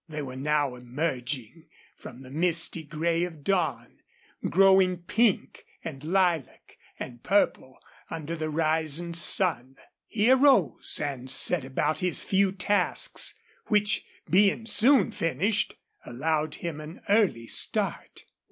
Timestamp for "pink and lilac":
5.03-6.79